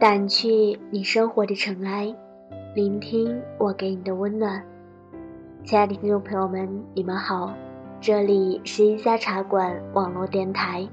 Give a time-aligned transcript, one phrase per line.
[0.00, 2.16] 掸去你生活的尘埃，
[2.74, 4.64] 聆听我给你的温暖。
[5.62, 7.54] 亲爱的听众朋友们，你们好，
[8.00, 10.88] 这里是一家茶馆网络电台，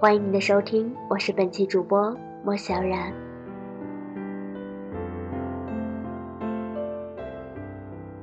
[0.00, 2.12] 欢迎您的收听，我是本期主播
[2.44, 3.14] 莫小冉。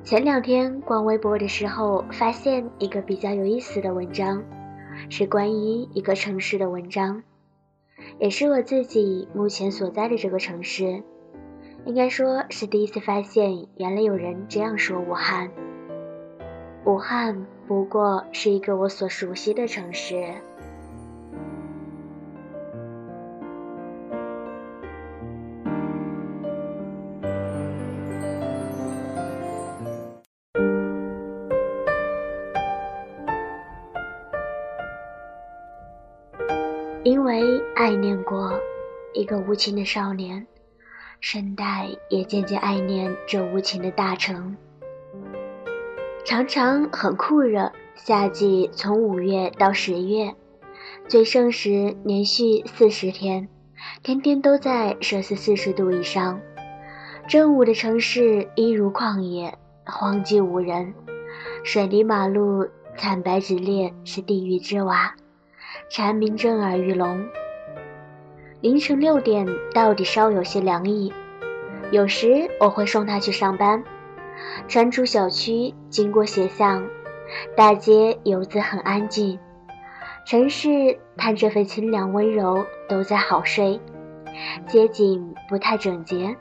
[0.03, 4.43] 前两天逛微博的时候，发现一个比较有意思的文章，
[5.09, 7.23] 是关于一个城市的文章。
[8.19, 11.03] 也是我自己目前所在的这个城市，
[11.85, 15.51] 应该说是第一次发现，原来有人这样说武汉。
[16.85, 20.35] 武汉不过是一个我所熟悉的城市。
[39.25, 40.45] 一个无情的少年，
[41.19, 44.55] 圣代也渐渐爱念这无情的大城。
[46.23, 50.35] 常常很酷热，夏季从五月到十月，
[51.07, 53.49] 最盛时连续四十天，
[54.03, 56.39] 天天都在摄氏四十度以上。
[57.27, 60.93] 正午的城市一如旷野，荒寂无人，
[61.63, 65.15] 水泥马路惨白直裂，是地狱之瓦。
[65.89, 67.25] 蝉鸣震耳欲聋。
[68.65, 71.13] 凌晨六点到底稍有些凉意，
[71.91, 73.83] 有时我会送他去上班。
[74.67, 76.83] 穿出小区，经过斜巷，
[77.55, 79.37] 大街游子很安静，
[80.25, 83.79] 城市叹这份清凉温柔，都在好睡。
[84.65, 86.35] 街景不太整洁，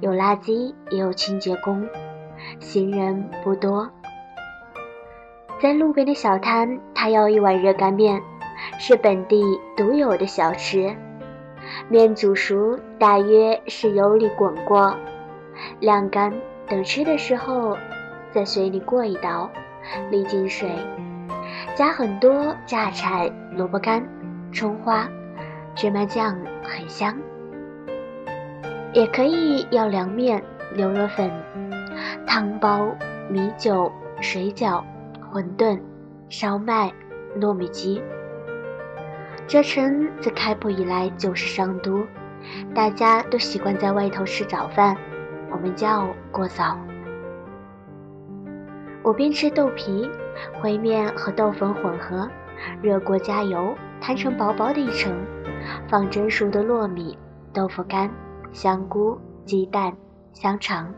[0.00, 1.88] 有垃圾也有清洁工，
[2.58, 3.88] 行人不多。
[5.60, 8.20] 在路边的小摊，他要一碗热干面。
[8.78, 9.44] 是本地
[9.76, 10.94] 独有的小吃，
[11.88, 14.94] 面煮熟大约是油里滚过，
[15.80, 16.32] 晾干，
[16.66, 17.76] 等吃的时候
[18.30, 19.50] 在水里过一道，
[20.10, 20.70] 沥进水，
[21.74, 24.06] 加很多榨菜、萝卜干、
[24.52, 25.08] 葱花、
[25.74, 27.16] 芝麻酱，很香。
[28.94, 30.42] 也可以要凉面、
[30.74, 31.30] 牛肉粉、
[32.26, 32.88] 汤包、
[33.28, 34.82] 米酒、水饺、
[35.32, 35.78] 馄饨、
[36.28, 36.92] 烧麦、
[37.38, 38.02] 糯米鸡。
[39.52, 42.06] 这城自开埠以来就是商都，
[42.74, 44.96] 大家都习惯在外头吃早饭，
[45.50, 46.78] 我们叫过早。
[49.02, 50.10] 我边吃豆皮，
[50.62, 52.26] 烩面和豆粉混合，
[52.80, 55.14] 热锅加油，摊成薄薄的一层，
[55.86, 57.18] 放蒸熟的糯米、
[57.52, 58.10] 豆腐干、
[58.52, 59.94] 香菇、鸡蛋、
[60.32, 60.94] 香肠，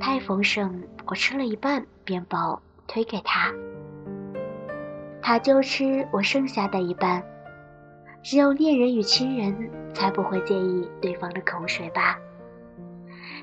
[0.00, 3.52] 太丰盛，我吃了一半便饱，推给他，
[5.20, 7.22] 他就吃我剩下的一半。
[8.22, 12.18] 只有恋人与亲人才不会介意对方的口水吧？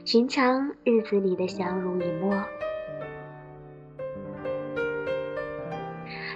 [0.06, 2.44] 寻常日子里的相濡以沫，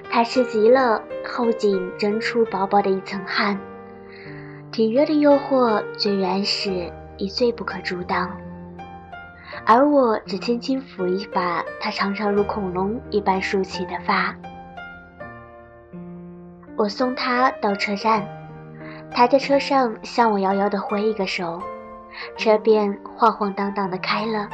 [0.10, 3.60] 他吃极了，后颈蒸出薄薄的一层汗。
[4.72, 8.38] 体热的诱惑最原始，亦最不可阻挡。
[9.66, 14.34] 而我只轻轻抚一把他长长如恐龙一般竖起的发。
[16.78, 18.26] 我送他到车站。
[19.12, 21.60] 他在车上向我遥遥地挥一个手，
[22.38, 24.48] 车便晃晃荡荡地开了。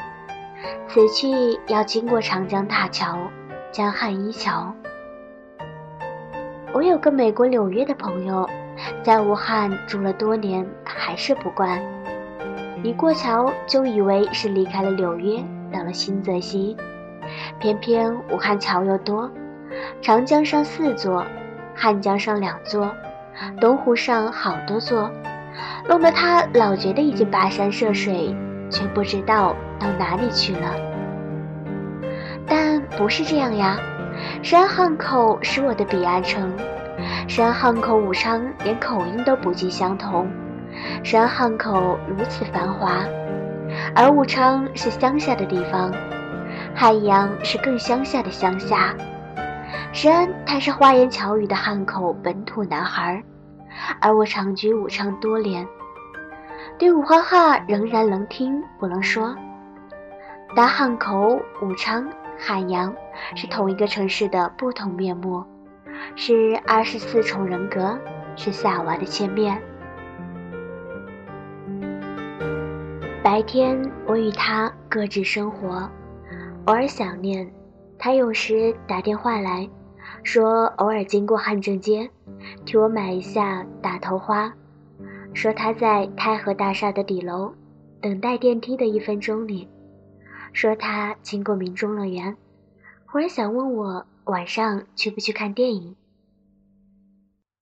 [0.88, 1.28] 此去
[1.68, 3.18] 要经过长江大桥、
[3.72, 4.74] 江汉一桥。
[6.72, 8.50] 我有个美国纽约的朋友，
[9.04, 11.82] 在武汉住了多年，还是不惯。
[12.84, 16.78] 一过桥就以为是离开了纽约，到了新泽西。
[17.60, 19.30] 偏偏武汉桥又多，
[20.02, 21.26] 长江上四座，
[21.76, 22.94] 汉江上两座。
[23.60, 25.10] 东湖上好多座，
[25.90, 28.36] 弄得他老觉得已经跋山涉水，
[28.70, 30.76] 却不知道到哪里去了。
[32.46, 33.76] 但不是这样呀，
[34.44, 36.54] 山汉口是我的彼岸城，
[37.28, 40.28] 山汉口武昌连口音都不尽相同，
[41.04, 43.04] 山汉口如此繁华，
[43.96, 45.92] 而武昌是乡下的地方，
[46.76, 48.94] 汉阳是更乡下的乡下。
[49.94, 53.24] 然他是花言巧语的汉口本土男孩，
[54.02, 55.66] 而我长居武昌多年，
[56.80, 59.36] 对武汉话仍然能听不能说。
[60.56, 62.94] 但汉口、武昌、汉阳
[63.36, 65.44] 是同一个城市的不同面目，
[66.16, 67.98] 是二十四重人格，
[68.36, 69.62] 是夏娃的千面。
[73.24, 75.90] 白天我与他各自生活，
[76.66, 77.50] 偶尔想念，
[77.98, 79.70] 他有时打电话来。
[80.24, 82.10] 说偶尔经过汉正街，
[82.66, 84.54] 替我买一下打头花，
[85.34, 87.54] 说他在太和大厦的底楼
[88.02, 89.68] 等待电梯的一分钟里，
[90.54, 92.36] 说他经过民众乐园，
[93.06, 95.96] 忽然想问我晚上去不去看电影。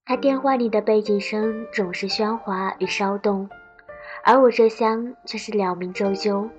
[0.05, 3.49] 他电话里的背景声总是喧哗与骚动，
[4.23, 6.49] 而我这厢却是鸟鸣啁啾。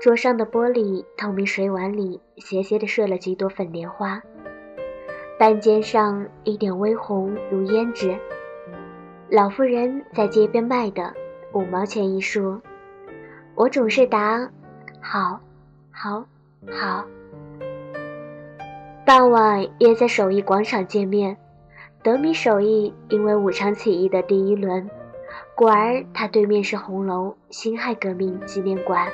[0.00, 4.22] 桌上的玻璃透明水碗里斜斜地射了几朵粉莲花，
[5.38, 8.18] 半肩上一点微红如胭脂。
[9.30, 11.14] 老妇人在街边卖的，
[11.52, 12.60] 五毛钱一束。
[13.54, 14.50] 我总是答：
[15.00, 15.38] 好，
[15.92, 16.24] 好，
[16.72, 17.04] 好。
[19.06, 21.36] 傍晚约在首义广场见面。
[22.02, 24.90] 德米首义因为武昌起义的第一轮，
[25.54, 29.06] 故而他对面是红楼辛亥革命纪念馆。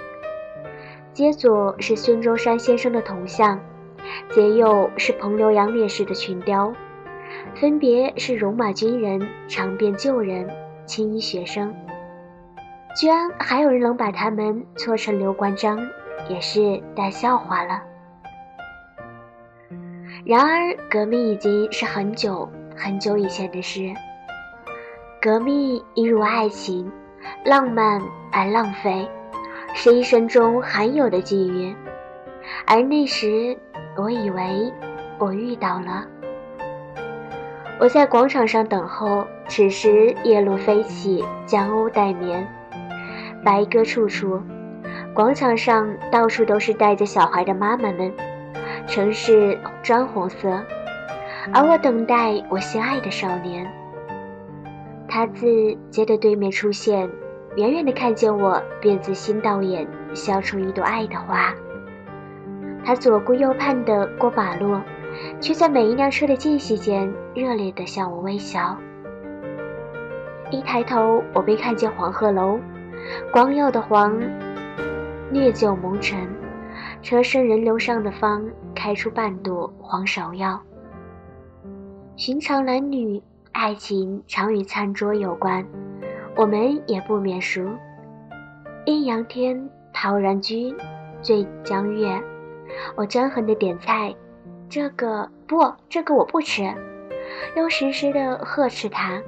[1.13, 3.61] 街左是孙中山先生的铜像，
[4.31, 6.73] 街右是彭刘杨烈士的群雕，
[7.55, 10.49] 分别是戎马军人、长辫旧人、
[10.87, 11.75] 青衣学生。
[12.97, 15.79] 居然还有人能把他们搓成刘关张，
[16.29, 17.83] 也是大笑话了。
[20.25, 23.93] 然而，革命已经是很久很久以前的事。
[25.21, 26.91] 革命一如爱情，
[27.45, 28.01] 浪漫
[28.33, 29.09] 而浪费。
[29.77, 31.75] 是一生中罕有的际遇，
[32.65, 33.59] 而那时
[33.97, 34.73] 我以为
[35.19, 36.05] 我遇到了。
[37.81, 42.47] 我在广场上等候，此时夜露飞起，江鸥待眠，
[43.45, 44.41] 白鸽处处，
[45.15, 48.13] 广场上到处都是带着小孩的妈妈们，
[48.87, 50.61] 城市砖红色，
[51.53, 53.71] 而我等待我心爱的少年。
[55.09, 57.09] 他自街的对面出现。
[57.57, 61.55] 远远的看见我，便自心到眼，笑出一朵爱的花。
[62.85, 64.79] 他左顾右盼的过马路，
[65.41, 68.77] 却在每一辆车的间隙间热烈的向我微笑。
[70.51, 72.61] 一抬头，我便看见黄鹤楼，
[73.33, 74.21] 光耀的黄，
[75.31, 76.29] 烈酒蒙尘，
[77.03, 80.61] 车身人流上的方开出半朵黄芍药。
[82.17, 83.21] 寻常男女
[83.53, 85.65] 爱情常与餐桌有关。
[86.37, 87.65] 我们也不免熟。
[88.87, 90.75] 阴阳天，陶然居，
[91.23, 92.21] 醉江月。
[92.97, 94.15] 我专横的点菜，
[94.69, 96.63] 这个不，这个我不吃。
[97.57, 99.23] 又时时的呵斥他：“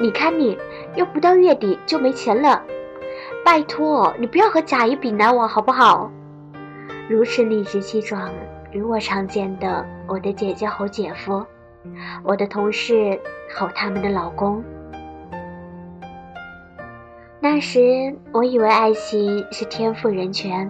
[0.00, 0.58] 你看你，
[0.94, 2.62] 又不到月底就没钱了。
[3.44, 6.10] 拜托，你不要和贾姨比难我好不好？”
[7.08, 8.30] 如此理直气壮，
[8.72, 11.44] 如我常见的我的姐姐吼姐夫，
[12.24, 13.20] 我的同事
[13.54, 14.64] 吼他们的老公。
[17.38, 20.68] 那时我以为爱情是天赋人权，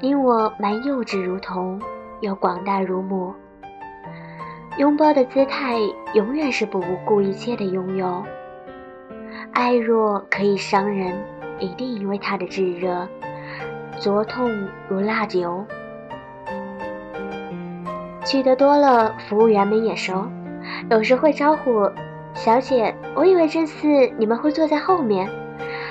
[0.00, 1.80] 因我蛮幼稚如童，
[2.20, 3.34] 又广大如母。
[4.76, 5.76] 拥抱的姿态
[6.14, 8.22] 永远是不顾一切的拥有。
[9.52, 11.12] 爱若可以伤人，
[11.58, 13.08] 一定因为它的炙热，
[13.98, 15.66] 灼痛如蜡油。
[18.24, 20.30] 去的多了，服务员们也熟，
[20.90, 21.90] 有时会招呼
[22.34, 25.28] ：“小姐，我以为这次你们会坐在后面。”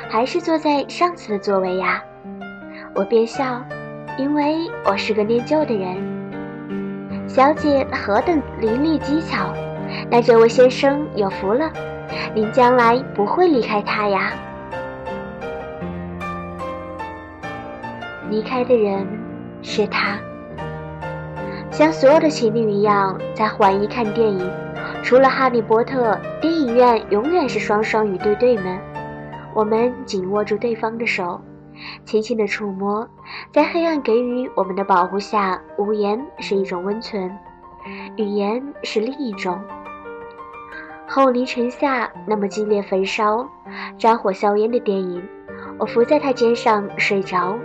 [0.10, 2.02] 还是坐在上次的座位呀，
[2.96, 3.62] 我便笑，
[4.18, 5.96] 因为我是个念旧的人。
[7.28, 9.54] 小姐何等伶俐机巧，
[10.10, 11.72] 那这位先生有福了，
[12.34, 14.34] 您将来不会离开他呀。
[18.30, 19.06] 离开的人
[19.62, 20.18] 是他，
[21.70, 24.52] 像所有的情侣一样，在环一看电影，
[25.04, 28.80] 除了哈利波特，电影院永远是双双与对对们。
[29.54, 31.40] 我们紧握住对方的手，
[32.04, 33.08] 轻轻的触摸，
[33.52, 37.38] 在黑暗给予我们的保护下，无言是一种温存，
[38.16, 39.60] 语言是另一种。
[41.08, 43.48] 后黎城下那么激烈焚烧、
[43.98, 45.24] 战火硝烟的电影，
[45.78, 47.58] 我伏在他肩上睡着，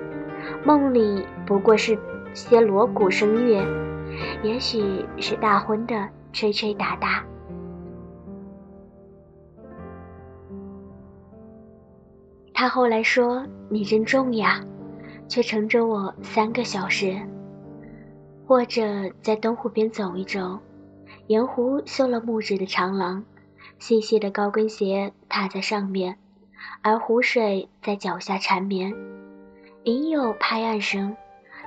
[0.65, 1.99] 梦里不过是
[2.35, 3.65] 些锣鼓声乐，
[4.43, 7.25] 也许是大婚的吹吹打打。
[12.55, 14.61] 他后来说：“你真重呀，
[15.33, 17.19] 却乘着我三个小时。”
[18.47, 18.83] 或者
[19.23, 20.59] 在东湖边走一走，
[21.27, 23.25] 沿湖修了木质的长廊，
[23.79, 26.19] 细细的高跟鞋踏在上面，
[26.83, 28.95] 而湖水在脚下缠绵，
[29.85, 31.17] 隐有拍岸声。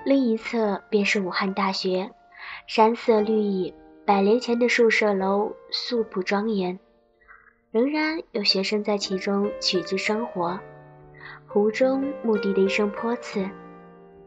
[0.03, 2.12] 另一侧便是武汉大学，
[2.67, 3.74] 山色绿意，
[4.05, 6.77] 百年前的宿舍楼素朴庄严，
[7.72, 10.60] 仍然有学生在其中取之生活。
[11.55, 13.50] 湖中牧笛的一声泼刺，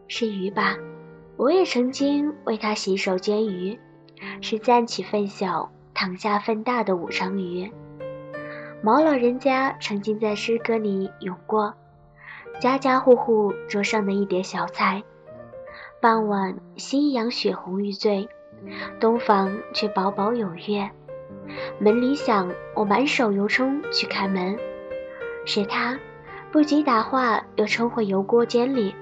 [0.07, 0.79] 是鱼吧？
[1.37, 3.79] 我也曾经为它洗手煎鱼，
[4.41, 7.71] 是暂起分小，躺下分大的武昌鱼。
[8.81, 11.75] 毛老人家曾经在诗歌里咏过
[12.63, 15.03] ：“家家户户桌上的一碟小菜，
[16.01, 18.27] 傍晚夕阳血红欲醉，
[18.99, 20.91] 东房却薄薄有月。
[21.79, 24.59] 门铃响，我满手油冲去开门，
[25.45, 25.99] 是他，
[26.51, 28.95] 不及打话又冲回油锅间里，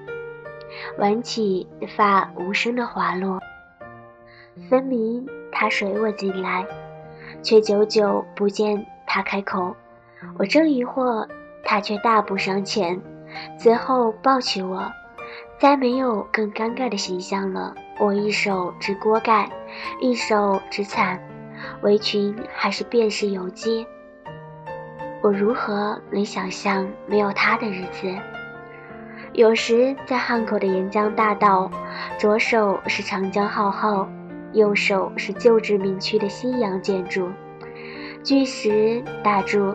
[0.99, 3.41] 挽起发无声的滑落。
[4.69, 6.67] 分明他随我进来，
[7.43, 9.75] 却久久不见。”他开口，
[10.37, 11.26] 我正疑惑，
[11.65, 13.00] 他却大步上前，
[13.57, 14.91] 随后抱起我，
[15.59, 17.73] 再没有更尴尬的形象了。
[18.00, 19.49] 我一手执锅盖，
[20.00, 21.23] 一手执伞，
[21.83, 23.87] 围裙还是便是油迹。
[25.26, 28.14] 我如何能想象没有他的日子？
[29.33, 31.68] 有时在汉口的沿江大道，
[32.16, 34.09] 左手是长江浩浩，
[34.52, 37.28] 右手是旧殖民区的西洋建筑。
[38.23, 39.75] 巨石大柱，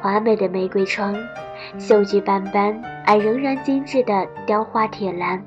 [0.00, 1.16] 华美的玫瑰窗，
[1.80, 5.42] 锈迹斑斑而仍然精致的雕花铁栏。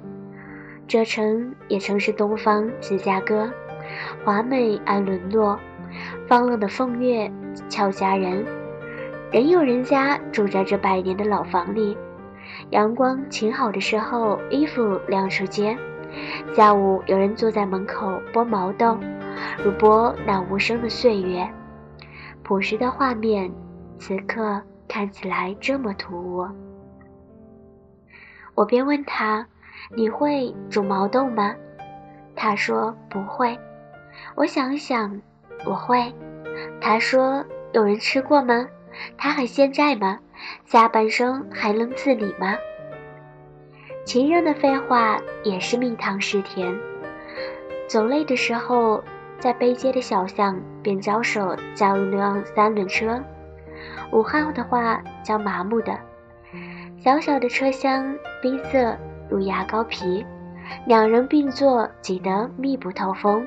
[0.86, 3.50] 这城也曾是东方芝加哥，
[4.26, 5.58] 华美而沦落。
[6.28, 7.32] 放浪的凤月
[7.70, 8.46] 俏佳人，
[9.32, 11.98] 仍有人家住在这百年的老房里。
[12.70, 15.76] 阳光晴好的时候，衣服晾出街；
[16.56, 18.98] 下午有人坐在门口剥毛豆，
[19.64, 21.48] 如剥那无声的岁月。
[22.44, 23.52] 朴实的画面，
[23.98, 26.48] 此刻看起来这么突兀。
[28.54, 29.46] 我便问他
[29.98, 31.54] ：“你会煮毛豆吗？”
[32.36, 33.58] 他说：“不会。”
[34.36, 35.20] 我想想，
[35.66, 36.14] 我会。
[36.80, 38.66] 他说：“有人吃过吗？
[39.18, 40.20] 他还现在吗？
[40.66, 42.56] 下半生还能自理吗？”
[44.06, 46.76] 情人的废话也是蜜糖似甜。
[47.88, 49.04] 走累的时候。
[49.38, 53.22] 在背街的小巷，便招手叫一辆三轮车。
[54.12, 55.96] 武汉的话叫麻木的。
[56.98, 58.96] 小小的车厢，逼仄
[59.30, 60.26] 如牙膏皮，
[60.88, 63.46] 两人并坐，挤得密不透风。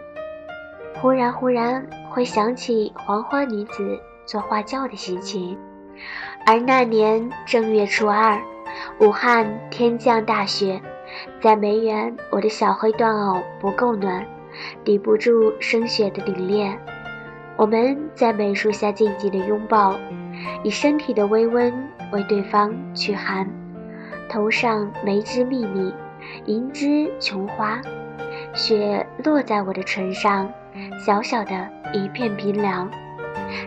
[1.00, 5.58] 忽然忽然会想起黄花女子做花轿的心情。
[6.44, 8.38] 而那年正月初二，
[9.00, 10.80] 武汉天降大雪，
[11.40, 14.25] 在梅园，我的小黑缎袄不够暖。
[14.85, 16.76] 抵不住升雪的凛冽，
[17.56, 19.94] 我们在梅树下静静的拥抱，
[20.64, 21.73] 以身体的微温
[22.12, 23.49] 为对方驱寒。
[24.28, 25.94] 头上梅枝密密，
[26.47, 27.80] 银枝琼花，
[28.52, 30.50] 雪落在我的唇上，
[31.06, 32.90] 小小的一片冰凉，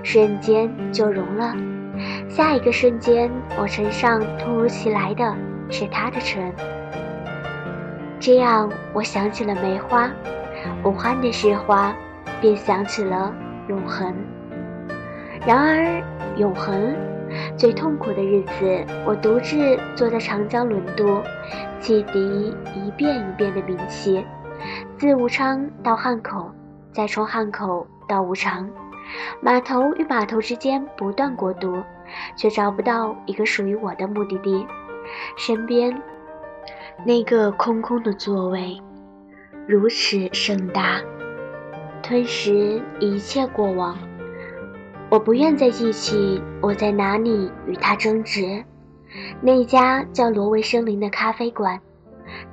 [0.03, 1.55] 瞬间就融了。
[2.29, 5.35] 下一个瞬间，我唇上突如其来的
[5.69, 6.51] 是他的唇，
[8.19, 10.09] 这样我想起了梅花。
[10.83, 11.93] 武汉的诗花，
[12.39, 13.33] 便想起了
[13.67, 14.13] 永恒。
[15.45, 16.03] 然而，
[16.37, 16.95] 永恒
[17.57, 21.19] 最痛苦的日子，我独自坐在长江轮渡，
[21.79, 24.23] 汽笛一遍一遍的鸣起，
[24.97, 26.51] 自武昌到汉口，
[26.91, 28.69] 再从汉口到武昌，
[29.41, 31.83] 码头与码头之间不断过渡，
[32.35, 34.65] 却找不到一个属于我的目的地。
[35.35, 36.01] 身边
[37.05, 38.79] 那个空空的座位。
[39.67, 40.99] 如此盛大，
[42.01, 43.97] 吞噬一切过往。
[45.09, 48.63] 我不愿再记起我在哪里与他争执。
[49.41, 51.79] 那家叫挪威森林的咖啡馆，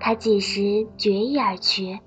[0.00, 1.98] 他几时决意而去？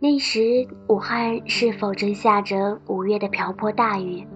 [0.00, 4.26] 那时武汉是否正下着五月的瓢泼大雨？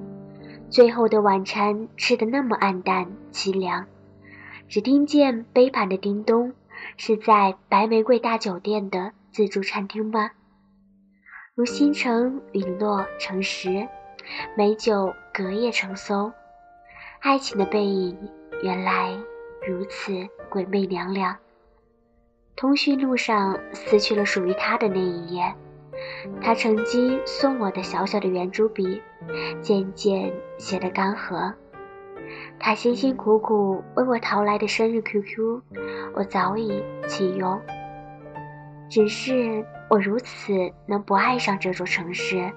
[0.70, 3.86] 最后的晚餐吃得那么黯淡凄凉，
[4.68, 6.52] 只听见杯盘的叮咚，
[6.96, 9.12] 是在白玫瑰大酒店的。
[9.30, 10.30] 自助餐厅吗？
[11.54, 13.86] 如星辰陨落成石，
[14.56, 16.32] 美酒隔夜成馊。
[17.20, 18.16] 爱情的背影
[18.62, 19.16] 原来
[19.66, 21.36] 如此鬼魅凉凉。
[22.58, 25.54] 通讯录上撕去了属于他的那一页，
[26.42, 29.00] 他曾经送我的小小的圆珠笔，
[29.62, 31.54] 渐渐写得干涸。
[32.58, 35.62] 他辛辛苦苦为我淘来的生日 QQ，
[36.14, 37.60] 我早已弃用。
[38.90, 40.52] 只是我如此
[40.84, 42.50] 能不爱上这座城市？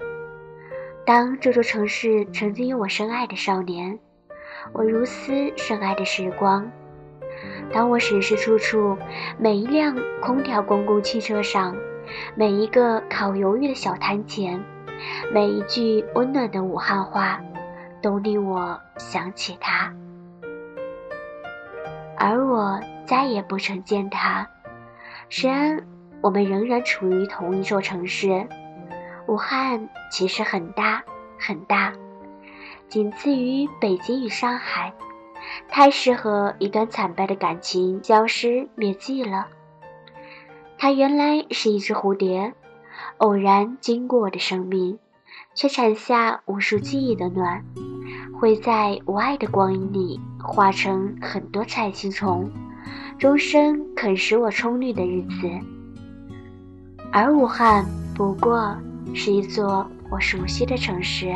[1.06, 3.96] 当这座城市曾经有我深爱的少年，
[4.72, 6.68] 我如斯深爱的时光。
[7.72, 8.98] 当我时时处处，
[9.38, 11.76] 每一辆空调公共汽车上，
[12.34, 14.62] 每一个烤鱿鱼的小摊前，
[15.32, 17.40] 每一句温暖的武汉话，
[18.00, 19.92] 都令我想起他。
[22.16, 24.48] 而我再也不曾见他，
[25.30, 25.84] 虽然。
[26.22, 28.46] 我们仍然处于同一座城市，
[29.26, 31.02] 武汉其实很大
[31.36, 31.92] 很大。
[32.86, 34.92] 仅次于北京与上海，
[35.68, 39.46] 太适合一段惨败的感情消失灭迹了。
[40.78, 42.52] 它原来是一只蝴蝶，
[43.18, 44.98] 偶然经过我的生命，
[45.54, 47.64] 却产下无数记忆的暖，
[48.40, 52.50] 会在无爱的光阴里化成很多菜青虫，
[53.18, 55.50] 终生啃食我葱绿的日子。
[57.12, 57.84] 而武汉
[58.14, 58.76] 不过
[59.14, 61.32] 是一座我熟悉的城市。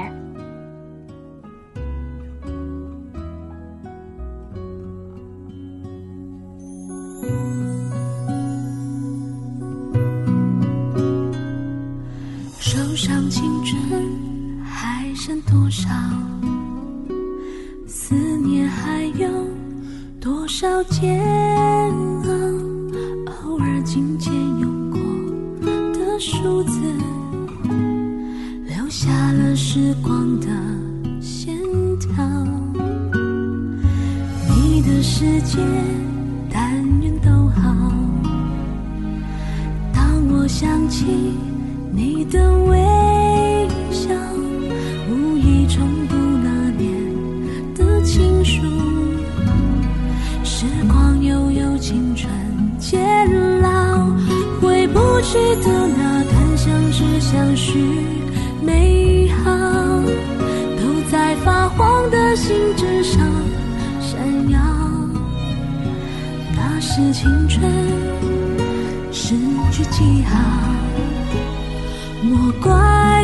[34.96, 35.58] 这世界，
[36.50, 36.72] 但
[37.02, 37.62] 愿都好。
[39.92, 41.04] 当我想起
[41.92, 42.78] 你的微
[43.90, 44.08] 笑，
[45.10, 46.88] 无意重读那年
[47.74, 48.62] 的情书。
[50.42, 52.32] 时光悠悠青春
[52.78, 52.98] 渐
[53.60, 53.68] 老，
[54.62, 57.95] 回不去的那段相知相许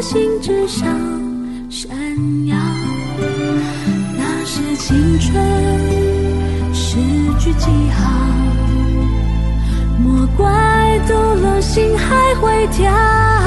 [0.00, 0.88] 心之上
[1.70, 1.90] 闪
[2.46, 2.56] 耀，
[4.16, 5.34] 那是青春
[6.72, 6.96] 诗
[7.38, 8.10] 句记号。
[9.98, 13.45] 莫怪读了心还会跳。